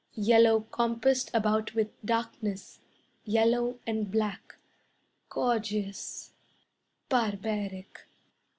Yellow 0.15 0.61
compassed 0.71 1.29
about 1.31 1.75
with 1.75 1.91
darkness, 2.03 2.79
Yellow 3.23 3.77
and 3.85 4.09
black, 4.09 4.55
Gorgeous 5.29 6.31
barbaric. 7.07 8.07